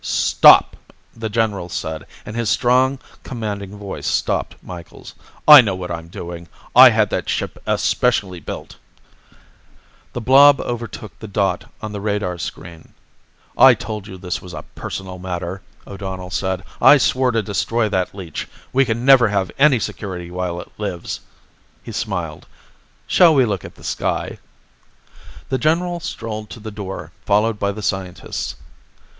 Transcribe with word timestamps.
"Stop," 0.03 0.75
the 1.15 1.29
general 1.29 1.69
said, 1.69 2.07
and 2.25 2.35
his 2.35 2.49
strong, 2.49 2.97
commanding 3.21 3.77
voice 3.77 4.07
stopped 4.07 4.55
Micheals. 4.63 5.13
"I 5.47 5.61
know 5.61 5.75
what 5.75 5.91
I'm 5.91 6.07
doing. 6.07 6.47
I 6.75 6.89
had 6.89 7.11
that 7.11 7.29
ship 7.29 7.61
especially 7.67 8.39
built." 8.39 8.77
The 10.13 10.19
blob 10.21 10.59
overtook 10.59 11.19
the 11.19 11.27
dot 11.27 11.71
on 11.83 11.91
the 11.91 12.01
radar 12.01 12.39
screen. 12.39 12.93
"I 13.55 13.75
told 13.75 14.07
you 14.07 14.17
this 14.17 14.41
was 14.41 14.55
a 14.55 14.63
personal 14.73 15.19
matter," 15.19 15.61
O'Donnell 15.85 16.31
said. 16.31 16.63
"I 16.81 16.97
swore 16.97 17.29
to 17.29 17.43
destroy 17.43 17.87
that 17.89 18.15
leech. 18.15 18.47
We 18.73 18.85
can 18.85 19.05
never 19.05 19.27
have 19.27 19.51
any 19.59 19.77
security 19.77 20.31
while 20.31 20.59
it 20.59 20.71
lives." 20.79 21.19
He 21.83 21.91
smiled. 21.91 22.47
"Shall 23.05 23.35
we 23.35 23.45
look 23.45 23.63
at 23.63 23.75
the 23.75 23.83
sky?" 23.83 24.39
The 25.49 25.59
general 25.59 25.99
strolled 25.99 26.49
to 26.49 26.59
the 26.59 26.71
door, 26.71 27.11
followed 27.23 27.59
by 27.59 27.71
the 27.71 27.83
scientists. 27.83 28.55